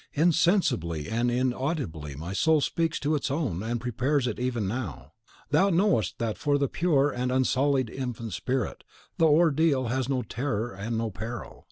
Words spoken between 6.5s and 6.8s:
the